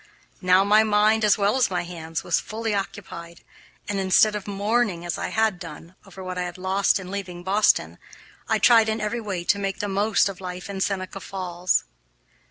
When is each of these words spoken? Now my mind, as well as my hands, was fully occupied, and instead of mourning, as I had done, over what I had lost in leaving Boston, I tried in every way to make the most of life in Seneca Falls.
Now 0.41 0.63
my 0.63 0.83
mind, 0.83 1.23
as 1.23 1.37
well 1.37 1.55
as 1.57 1.69
my 1.69 1.83
hands, 1.83 2.23
was 2.23 2.39
fully 2.39 2.73
occupied, 2.73 3.41
and 3.87 3.99
instead 3.99 4.35
of 4.35 4.47
mourning, 4.47 5.05
as 5.05 5.15
I 5.19 5.27
had 5.27 5.59
done, 5.59 5.93
over 6.07 6.23
what 6.23 6.39
I 6.39 6.41
had 6.41 6.57
lost 6.57 6.99
in 6.99 7.11
leaving 7.11 7.43
Boston, 7.43 7.99
I 8.49 8.57
tried 8.57 8.89
in 8.89 8.99
every 8.99 9.21
way 9.21 9.43
to 9.43 9.59
make 9.59 9.77
the 9.77 9.87
most 9.87 10.27
of 10.27 10.41
life 10.41 10.71
in 10.71 10.81
Seneca 10.81 11.19
Falls. 11.19 11.83